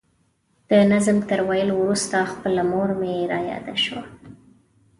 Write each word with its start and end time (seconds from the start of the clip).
د 0.69 0.71
نظم 0.91 1.17
تر 1.29 1.39
ویلو 1.49 1.73
وروسته 1.81 2.17
خپله 2.31 2.61
مور 2.71 2.89
مې 2.99 3.15
را 3.31 3.39
یاده 3.51 3.75
شوه. 3.83 4.03